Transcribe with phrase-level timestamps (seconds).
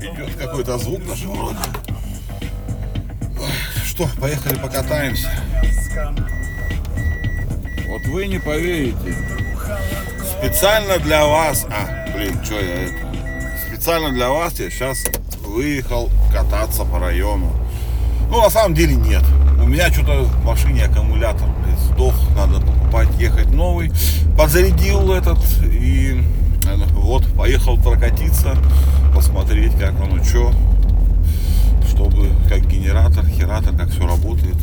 [0.00, 1.58] Идет какой-то звук даже вроде.
[3.84, 5.28] Что, поехали покатаемся.
[7.86, 9.16] Вот вы не поверите.
[10.38, 11.66] Специально для вас.
[11.68, 12.94] А, блин, что я это?
[13.68, 15.04] Специально для вас я сейчас
[15.44, 17.52] выехал кататься по району.
[18.30, 19.24] Ну, на самом деле нет.
[19.58, 22.14] У меня что-то в машине аккумулятор, блядь, сдох.
[22.34, 23.92] Надо покупать, ехать новый.
[24.38, 26.22] Подзарядил этот и
[26.92, 28.56] вот, поехал прокатиться,
[29.14, 30.52] посмотреть, как оно, что,
[31.88, 34.56] чтобы как генератор, хератор, как все работает.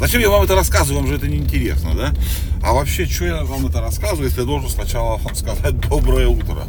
[0.00, 1.02] Зачем я вам это рассказываю?
[1.02, 2.14] Вам же это не интересно, да?
[2.62, 6.64] А вообще, что я вам это рассказываю, если я должен сначала вам сказать доброе утро?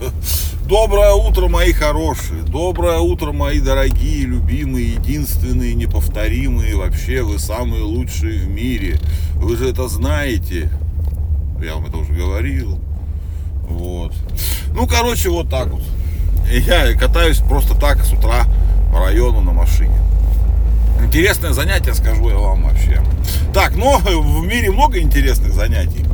[0.67, 2.43] Доброе утро, мои хорошие.
[2.43, 6.75] Доброе утро, мои дорогие, любимые, единственные, неповторимые.
[6.75, 8.99] Вообще, вы самые лучшие в мире.
[9.35, 10.69] Вы же это знаете.
[11.63, 12.79] Я вам это уже говорил.
[13.69, 14.13] Вот.
[14.73, 15.83] Ну, короче, вот так вот.
[16.49, 18.45] Я катаюсь просто так с утра
[18.91, 19.97] по району на машине.
[21.03, 23.01] Интересное занятие, скажу я вам вообще.
[23.53, 26.05] Так, но в мире много интересных занятий.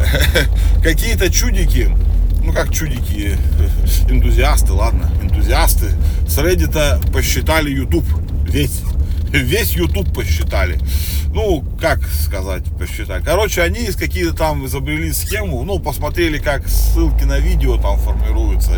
[0.82, 1.94] Какие-то чудики,
[2.42, 3.36] ну как чудики,
[4.08, 5.90] энтузиасты, ладно, энтузиасты,
[6.26, 8.06] с Reddit посчитали YouTube
[8.44, 8.82] весь
[9.38, 10.78] весь YouTube посчитали.
[11.32, 13.22] Ну, как сказать, посчитали.
[13.22, 18.72] Короче, они из какие-то там изобрели схему, ну, посмотрели, как ссылки на видео там формируются.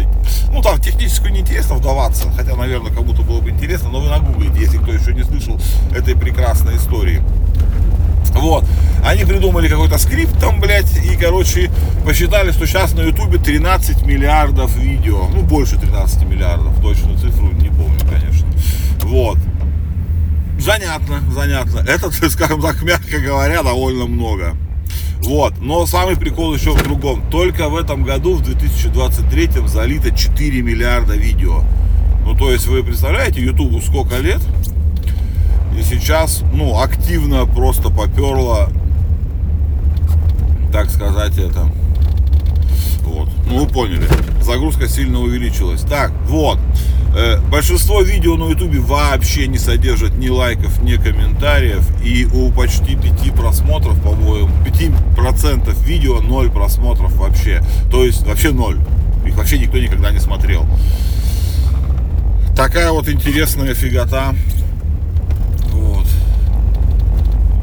[0.52, 4.76] Ну, там технически неинтересно вдаваться, хотя, наверное, кому-то было бы интересно, но вы нагуглите, если
[4.76, 5.58] кто еще не слышал
[5.94, 7.22] этой прекрасной истории.
[8.34, 8.64] Вот.
[9.04, 11.70] Они придумали какой-то скрипт там, блядь, и, короче,
[12.04, 15.26] посчитали, что сейчас на ютубе 13 миллиардов видео.
[15.28, 18.46] Ну, больше 13 миллиардов, точную цифру не помню, конечно.
[19.02, 19.38] Вот.
[20.72, 21.78] Занятно, занятно.
[21.80, 24.56] Это, скажем так, мягко говоря, довольно много.
[25.20, 25.52] Вот.
[25.60, 27.22] Но самый прикол еще в другом.
[27.30, 31.62] Только в этом году, в 2023, залито 4 миллиарда видео.
[32.24, 34.40] Ну, то есть, вы представляете, Ютубу сколько лет?
[35.78, 38.70] И сейчас, ну, активно просто поперло,
[40.72, 41.70] так сказать, это.
[43.04, 43.28] Вот.
[43.46, 44.08] Ну, вы поняли.
[44.40, 45.82] Загрузка сильно увеличилась.
[45.82, 46.58] Так, вот.
[47.14, 51.86] Э, большинство видео на ютубе вообще не содержат ни лайков, ни комментариев.
[52.02, 57.62] И у почти 5 просмотров, по-моему, 5% видео 0 просмотров вообще.
[57.90, 58.78] То есть вообще 0.
[59.26, 60.66] Их вообще никто никогда не смотрел.
[62.56, 64.34] Такая вот интересная фигота.
[65.72, 66.06] Вот.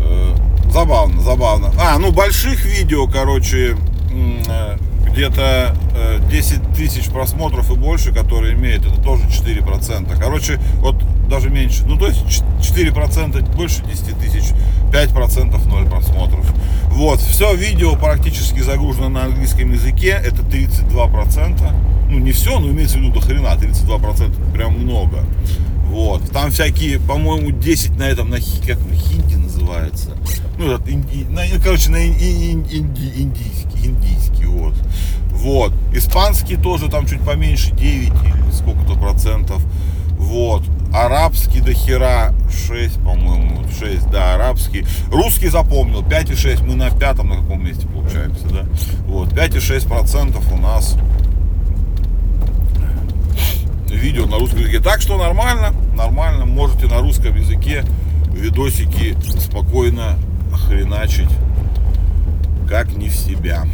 [0.03, 0.35] Э,
[0.71, 1.71] забавно, забавно.
[1.79, 3.75] А, ну больших видео, короче,
[5.19, 5.75] где-то
[6.31, 10.17] 10 э, тысяч просмотров и больше, которые имеют, это тоже 4%.
[10.17, 10.95] Короче, вот
[11.27, 11.83] даже меньше.
[11.85, 12.21] Ну, то есть
[12.61, 14.53] 4% больше 10 тысяч,
[14.93, 16.45] 5% 0 просмотров.
[16.85, 21.73] Вот, все видео практически загружено на английском языке, это 32%.
[22.09, 25.25] Ну, не все, но имеется в виду до хрена, 32% прям много.
[25.89, 30.15] Вот, там всякие, по-моему, 10 на этом, на как хинди называется.
[30.57, 34.75] Ну, инди, на, короче, на инди, инди, индийский, индийский, вот.
[35.31, 35.73] Вот.
[35.93, 39.63] Испанский тоже там чуть поменьше, 9 или сколько-то процентов.
[40.17, 40.63] Вот.
[40.93, 42.33] Арабский до хера
[42.67, 44.85] 6, по-моему, 6, да, арабский.
[45.11, 48.65] Русский запомнил, 5,6, мы на пятом на каком месте получаемся, да.
[49.07, 50.97] Вот, 5,6 процентов у нас
[53.95, 54.79] видео на русском языке.
[54.79, 57.83] Так что нормально, нормально, можете на русском языке
[58.33, 60.17] видосики спокойно
[60.53, 61.29] хреначить,
[62.67, 63.65] как не в себя.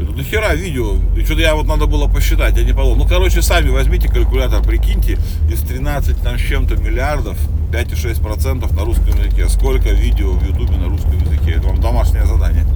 [0.00, 0.96] Это до хера видео.
[1.16, 2.96] И что-то я вот надо было посчитать, я не подумал.
[2.96, 5.18] Ну, короче, сами возьмите калькулятор, прикиньте,
[5.50, 7.36] из 13 там с чем-то миллиардов,
[7.72, 9.48] 5,6% на русском языке.
[9.48, 11.52] Сколько видео в ютубе на русском языке?
[11.56, 12.64] Это вам домашнее задание.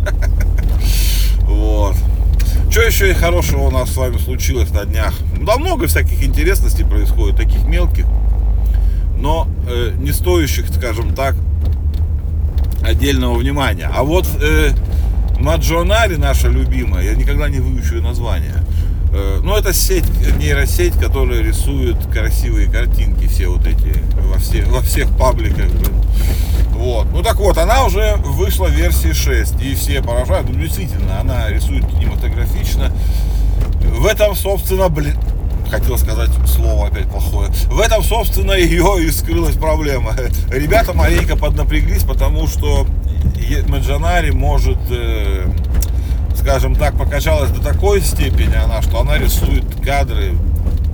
[1.43, 1.97] Вот.
[2.71, 5.15] Что еще и хорошего у нас с вами случилось на днях?
[5.41, 8.07] Да много всяких интересностей происходит, таких мелких,
[9.19, 11.35] но э, не стоящих, скажем так,
[12.85, 13.91] отдельного внимания.
[13.95, 14.71] А вот э,
[15.39, 18.63] Маджонари наша любимая, я никогда не выучу ее название.
[19.13, 20.05] Э, ну, это сеть,
[20.39, 25.71] нейросеть, которая рисует красивые картинки, все вот эти, во, все, во всех пабликах.
[26.71, 27.07] Вот.
[27.13, 30.49] Ну так вот, она уже вышла в версии 6, и все поражают.
[30.49, 32.91] Ну, действительно, она рисует кинематографично.
[33.83, 35.17] В этом, собственно, блин,
[35.71, 37.51] хотел сказать слово опять плохое.
[37.67, 40.17] В этом, собственно, ее и скрылась проблема.
[40.51, 42.87] Ребята маленько поднапряглись, потому что
[43.69, 45.47] Маджанари может, э,
[46.43, 50.35] скажем так, покачалась до такой степени она, что она рисует кадры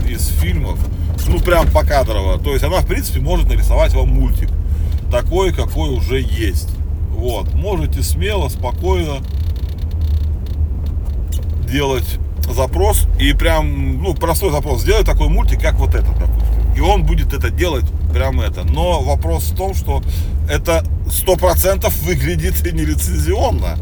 [0.07, 0.79] из фильмов,
[1.27, 2.39] ну прям покадрово.
[2.39, 4.51] То есть она, в принципе, может нарисовать вам мультик.
[5.11, 6.69] Такой, какой уже есть.
[7.11, 7.55] Вот.
[7.55, 9.23] Можете смело, спокойно
[11.71, 16.75] делать запрос и прям, ну, простой запрос, сделай такой мультик, как вот этот, допустим.
[16.77, 18.65] И он будет это делать, прям это.
[18.65, 20.03] Но вопрос в том, что
[20.49, 23.79] это сто процентов выглядит нелицензионно.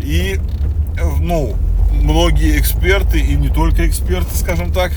[0.00, 0.38] И,
[1.20, 1.56] ну,
[2.02, 4.92] многие эксперты, и не только эксперты, скажем так,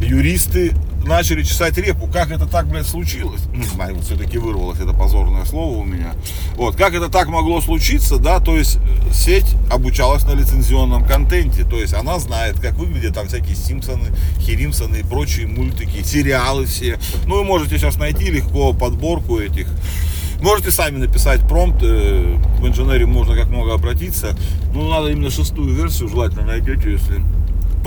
[0.00, 0.72] юристы
[1.06, 2.08] начали чесать репу.
[2.12, 3.42] Как это так, блядь, случилось?
[3.54, 6.12] Не знаю, вот все-таки вырвалось это позорное слово у меня.
[6.56, 11.64] Вот, как это так могло случиться, да, то есть э, сеть обучалась на лицензионном контенте,
[11.64, 14.08] то есть она знает, как выглядят там всякие Симпсоны,
[14.40, 16.98] Херимсоны и прочие мультики, сериалы все.
[17.26, 19.68] Ну, вы можете сейчас найти легко подборку этих
[20.40, 24.36] Можете сами написать промпт, э, в инженере можно как много обратиться.
[24.74, 27.22] Ну, надо именно шестую версию, желательно найдете, если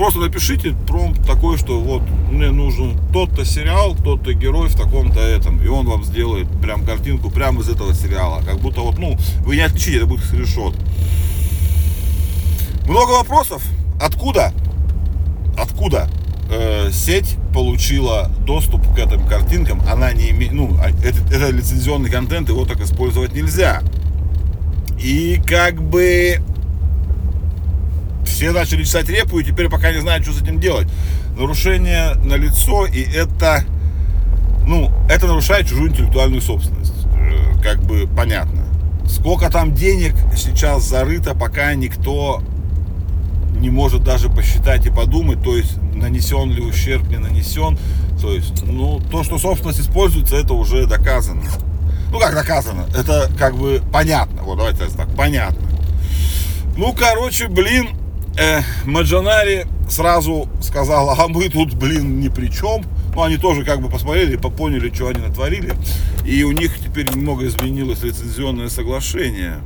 [0.00, 2.00] Просто напишите промпт такой, что вот
[2.30, 5.62] мне нужен тот-то сериал, тот-то герой в таком-то этом.
[5.62, 8.40] И он вам сделает прям картинку прямо из этого сериала.
[8.42, 10.74] Как будто вот, ну, вы не отличите, это будет скриншот.
[12.86, 13.62] Много вопросов.
[14.00, 14.54] Откуда?
[15.58, 16.08] Откуда
[16.50, 19.80] э, сеть получила доступ к этим картинкам?
[19.88, 23.82] Она не имеет, ну, а, это, это лицензионный контент, его так использовать нельзя.
[24.98, 26.40] И как бы
[28.24, 30.88] все начали чесать репу и теперь пока не знают, что с этим делать.
[31.38, 33.64] Нарушение на лицо и это,
[34.66, 37.06] ну, это нарушает чужую интеллектуальную собственность.
[37.14, 38.64] Э, как бы понятно.
[39.06, 42.42] Сколько там денег сейчас зарыто, пока никто
[43.60, 47.78] не может даже посчитать и подумать, то есть нанесен ли ущерб, не нанесен.
[48.20, 51.42] То есть, ну, то, что собственность используется, это уже доказано.
[52.10, 52.86] Ну, как доказано?
[52.96, 54.42] Это как бы понятно.
[54.42, 55.68] Вот, давайте так, понятно.
[56.76, 57.90] Ну, короче, блин,
[58.38, 62.84] э, Маджанари сразу сказал, а мы тут, блин, ни при чем.
[63.14, 65.74] Ну, они тоже как бы посмотрели, поняли, что они натворили.
[66.24, 69.56] И у них теперь немного изменилось лицензионное соглашение.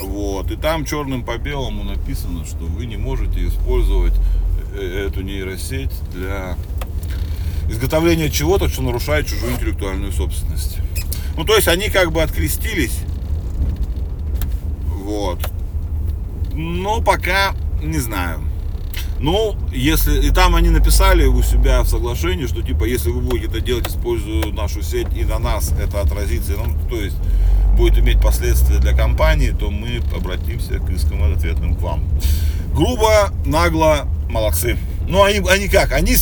[0.00, 0.50] Вот.
[0.50, 4.14] И там черным по белому написано, что вы не можете использовать
[4.74, 6.56] э, эту нейросеть для
[7.68, 10.78] изготовления чего-то, что нарушает чужую интеллектуальную собственность.
[11.36, 12.98] Ну, то есть они как бы открестились.
[14.86, 15.38] Вот.
[16.52, 18.40] Но пока не знаю.
[19.18, 23.46] Ну, если и там они написали у себя в соглашении, что типа, если вы будете
[23.46, 27.16] это делать, используя нашу сеть, и на нас это отразится, ну, то есть
[27.72, 32.04] будет иметь последствия для компании, то мы обратимся к искам ответным к вам.
[32.74, 34.76] Грубо, нагло, молодцы.
[35.08, 35.92] Ну, они, они как?
[35.92, 36.14] Они,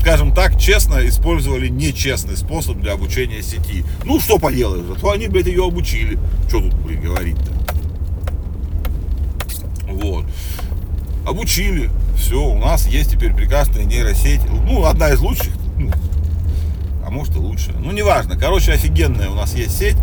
[0.00, 3.84] скажем так, честно использовали нечестный способ для обучения сети.
[4.04, 6.18] Ну, что поделаешь, зато они, блядь, ее обучили.
[6.48, 7.52] Что тут, блин, говорить-то?
[9.88, 10.24] Вот
[11.26, 15.90] обучили, все, у нас есть теперь прекрасная нейросеть, ну, одна из лучших, ну,
[17.04, 19.96] а может и лучшая, ну, неважно, короче, офигенная у нас есть сеть,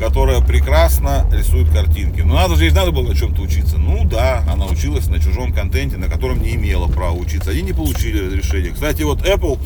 [0.00, 2.22] которая прекрасно рисует картинки.
[2.22, 3.76] Но надо же, ей надо было на чем-то учиться.
[3.76, 7.50] Ну да, она училась на чужом контенте, на котором не имела права учиться.
[7.50, 8.70] Они не получили разрешения.
[8.70, 9.58] Кстати, вот Apple,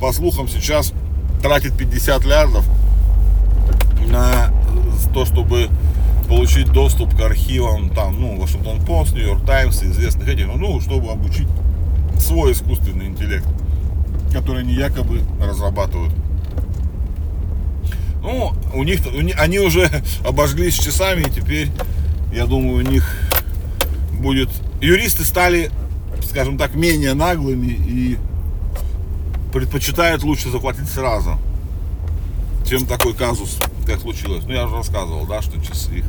[0.00, 0.92] по слухам, сейчас
[1.42, 2.64] тратит 50 лярдов
[4.08, 4.54] на
[5.12, 5.68] то, чтобы
[6.28, 11.48] получить доступ к архивам там, ну, Вашингтон Пост, Нью-Йорк Таймс, известных этих, ну, чтобы обучить
[12.20, 13.46] свой искусственный интеллект,
[14.32, 16.14] который они якобы разрабатывают.
[18.22, 19.00] Ну, у них,
[19.36, 19.90] они уже
[20.24, 21.68] обожглись часами, и теперь,
[22.32, 23.04] я думаю, у них
[24.12, 24.48] будет...
[24.80, 25.70] Юристы стали,
[26.28, 28.18] скажем так, менее наглыми и
[29.52, 31.38] предпочитают лучше заплатить сразу,
[32.66, 34.44] чем такой казус как случилось.
[34.46, 36.04] Ну, я уже рассказывал, да, что часы их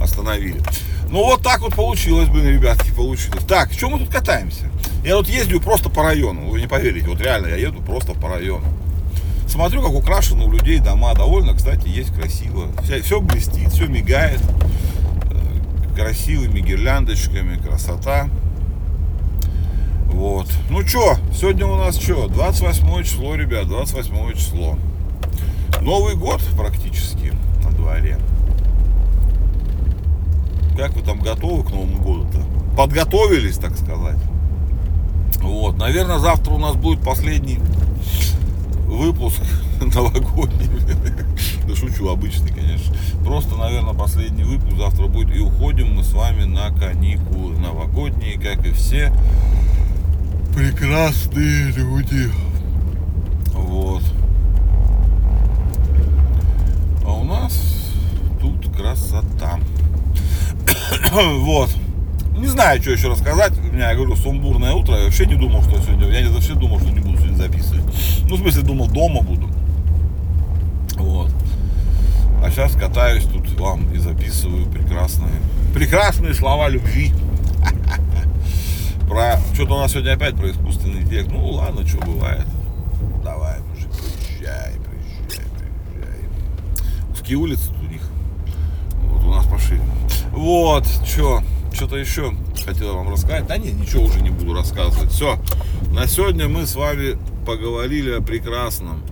[0.00, 0.60] остановили.
[1.08, 3.44] Ну, вот так вот получилось, блин, ребятки, получилось.
[3.46, 4.70] Так, что мы тут катаемся?
[5.04, 8.28] Я тут ездил просто по району, вы не поверите, вот реально, я еду просто по
[8.28, 8.64] району.
[9.52, 12.68] Смотрю, как украшены у людей дома, довольно, кстати, есть красиво.
[12.84, 14.40] Все, все блестит, все мигает,
[15.30, 18.30] э, красивыми гирляндочками, красота.
[20.06, 20.48] Вот.
[20.70, 22.28] Ну что, сегодня у нас что?
[22.28, 24.78] 28 число, ребят, 28 число.
[25.82, 28.16] Новый год практически на дворе.
[30.78, 32.42] Как вы там готовы к Новому году-то?
[32.74, 34.18] Подготовились, так сказать.
[35.42, 37.58] Вот, наверное, завтра у нас будет последний
[39.06, 39.40] выпуск
[39.80, 40.68] новогодний.
[41.66, 42.94] Да шучу, обычный, конечно.
[43.24, 45.34] Просто, наверное, последний выпуск завтра будет.
[45.34, 49.12] И уходим мы с вами на каникулы новогодние, как и все
[50.54, 52.30] прекрасные люди.
[53.54, 54.02] Вот.
[58.82, 59.60] красота.
[61.12, 61.70] вот.
[62.36, 63.52] Не знаю, что еще рассказать.
[63.58, 64.96] У меня, я говорю, сумбурное утро.
[64.96, 66.08] Я вообще не думал, что сегодня...
[66.08, 67.84] Я вообще думал, что не буду сегодня записывать.
[68.26, 69.48] Ну, в смысле, думал, дома буду.
[70.96, 71.30] Вот.
[72.42, 75.34] А сейчас катаюсь тут вам и записываю прекрасные,
[75.72, 77.12] прекрасные слова любви.
[79.08, 79.38] Про...
[79.54, 81.30] Что-то у нас сегодня опять про искусственный интеллект.
[81.30, 82.46] Ну ладно, что бывает.
[83.22, 86.18] Давай, мужик, приезжай, приезжай, приезжай.
[87.12, 88.02] Узкие улицы у них.
[89.04, 89.82] Вот у нас пошире.
[90.32, 91.42] Вот, что,
[91.82, 92.32] что-то еще
[92.64, 93.48] хотел вам рассказать.
[93.48, 95.10] Да нет, ничего уже не буду рассказывать.
[95.10, 95.36] Все,
[95.90, 99.02] на сегодня мы с вами поговорили о прекрасном.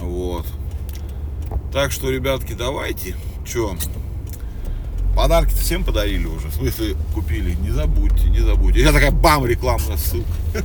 [0.00, 0.48] Вот.
[1.72, 3.14] Так что, ребятки, давайте.
[3.46, 3.76] Че?
[5.14, 6.48] Подарки всем подарили уже.
[6.48, 7.54] В смысле, купили.
[7.54, 8.80] Не забудьте, не забудьте.
[8.80, 10.28] Я такая бам, рекламная ссылка.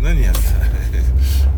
[0.00, 0.36] Ну нет,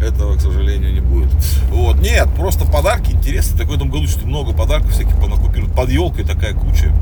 [0.00, 1.30] этого, к сожалению, не будет.
[1.68, 3.58] Вот, нет, просто подарки интересно.
[3.58, 5.66] Так в этом году что много подарков всяких понакупили.
[5.66, 6.92] Под елкой такая куча.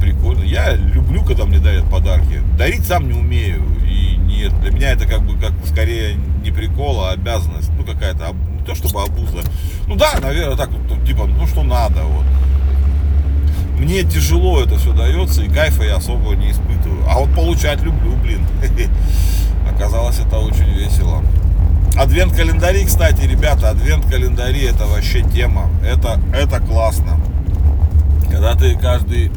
[0.00, 0.42] Прикольно.
[0.44, 2.40] Я люблю, когда мне дарят подарки.
[2.56, 3.62] Дарить сам не умею.
[3.86, 7.70] И нет, для меня это как бы как скорее не прикол, а обязанность.
[7.76, 9.42] Ну, какая-то, не то чтобы обуза.
[9.86, 12.24] Ну да, наверное, так вот, типа, ну что надо, вот.
[13.78, 17.04] Мне тяжело это все дается, и кайфа я особо не испытываю.
[17.08, 18.46] А вот получать люблю, блин.
[19.68, 21.22] Оказалось, это очень весело.
[21.96, 25.68] Адвент-календари, кстати, ребята, адвент-календари это вообще тема.
[25.84, 27.20] Это, это классно.
[28.30, 29.30] Когда ты каждый...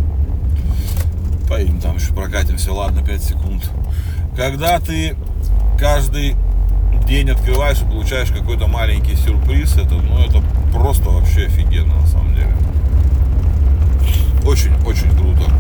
[1.50, 3.70] Поедем там еще прокатимся, ладно, 5 секунд.
[4.36, 5.16] Когда ты
[5.78, 6.36] каждый
[7.06, 10.42] день открываешь и получаешь какой-то маленький сюрприз, это, ну, это
[10.74, 12.56] просто вообще офигенно на самом деле.
[14.46, 15.52] Очень-очень круто.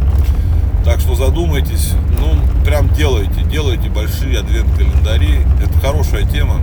[0.84, 5.40] Так что задумайтесь, ну, прям делайте, делайте большие адвент-календари.
[5.62, 6.62] Это хорошая тема.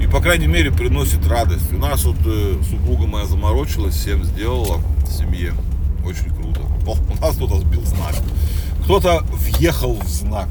[0.00, 1.72] И, по крайней мере, приносит радость.
[1.72, 5.52] У нас вот э, супруга моя заморочилась, всем сделала семье.
[6.04, 6.60] Очень круто.
[6.86, 8.14] О, у нас кто-то сбил знак.
[8.84, 10.48] Кто-то въехал в знак.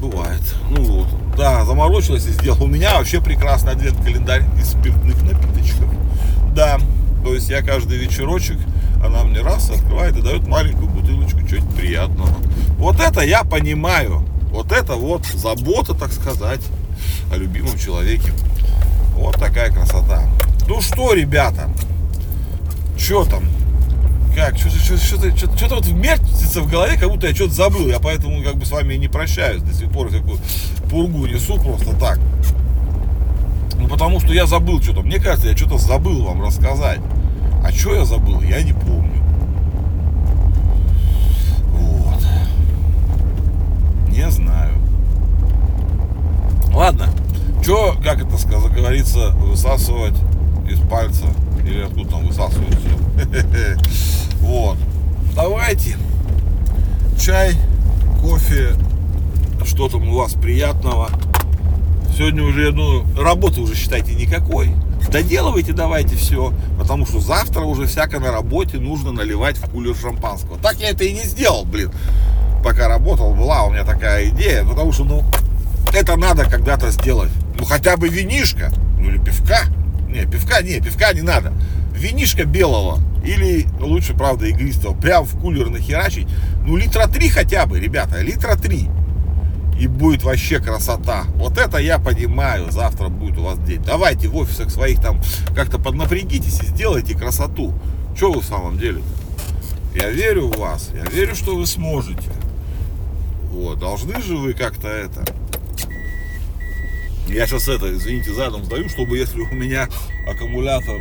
[0.00, 0.42] Бывает.
[0.70, 1.08] Ну вот.
[1.36, 2.64] Да, заморочилась и сделала.
[2.64, 5.88] У меня вообще прекрасный адвент-календарь из спиртных напиточков.
[6.54, 6.78] Да,
[7.24, 8.58] то есть я каждый вечерочек
[9.04, 12.30] она мне раз открывает и дает маленькую бутылочку чего-нибудь приятного.
[12.78, 14.26] Вот это я понимаю.
[14.54, 16.60] Вот это вот забота, так сказать,
[17.32, 18.30] о любимом человеке.
[19.16, 20.22] Вот такая красота.
[20.68, 21.68] Ну что, ребята,
[22.96, 23.42] что там?
[24.32, 24.56] Как?
[24.56, 27.88] Что-то что что что что вот вмертится в голове, как будто я что-то забыл.
[27.88, 30.12] Я поэтому как бы с вами не прощаюсь до сих пор.
[30.12, 30.38] Такую
[30.88, 32.20] пургу несу просто так.
[33.76, 35.02] Ну потому что я забыл что-то.
[35.02, 37.00] Мне кажется, я что-то забыл вам рассказать.
[37.64, 39.13] А что я забыл, я не помню.
[44.14, 44.72] Не знаю.
[46.72, 47.08] Ладно.
[47.62, 50.14] Что, как это сказать, говорится, высасывать
[50.70, 51.26] из пальца?
[51.66, 53.76] Или откуда там высасывают все?
[54.40, 54.76] Вот.
[55.34, 55.96] Давайте.
[57.18, 57.54] Чай,
[58.20, 58.74] кофе,
[59.64, 61.08] что там у вас приятного.
[62.16, 64.70] Сегодня уже, ну, работы уже, считайте, никакой
[65.14, 70.58] доделывайте давайте все, потому что завтра уже всяко на работе нужно наливать в кулер шампанского.
[70.58, 71.92] Так я это и не сделал, блин.
[72.64, 75.24] Пока работал, была меня такая идея, потому что, ну,
[75.92, 77.30] это надо когда-то сделать.
[77.58, 79.64] Ну, хотя бы винишка, ну, или пивка.
[80.08, 81.52] Не, пивка, не, пивка не надо.
[81.92, 86.28] Винишка белого, или лучше, правда, игристого, прям в кулер нахерачить.
[86.64, 88.88] Ну, литра три хотя бы, ребята, литра три
[89.78, 91.24] и будет вообще красота.
[91.34, 93.82] Вот это я понимаю, завтра будет у вас день.
[93.84, 95.20] Давайте в офисах своих там
[95.52, 97.74] как-то поднапрягитесь и сделайте красоту.
[98.14, 99.02] Что вы в самом деле?
[99.96, 102.30] Я верю в вас, я верю, что вы сможете.
[103.54, 105.24] Вот, должны же вы как-то это...
[107.28, 109.88] Я сейчас это, извините, задом сдаю, чтобы если у меня
[110.26, 111.00] аккумулятор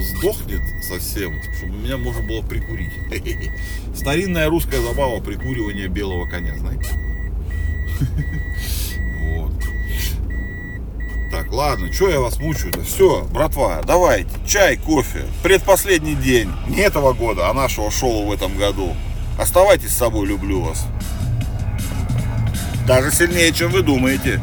[0.00, 2.92] сдохнет совсем, чтобы меня можно было прикурить.
[3.94, 6.90] Старинная русская забава прикуривания белого коня, знаете?
[9.20, 9.52] Вот.
[11.30, 12.82] Так, ладно, что я вас мучаю-то?
[12.82, 15.24] Все, братва, давайте, чай, кофе.
[15.42, 18.94] Предпоследний день, не этого года, а нашего шоу в этом году.
[19.38, 20.86] Оставайтесь с собой, люблю вас.
[22.86, 24.40] Даже сильнее, чем вы думаете.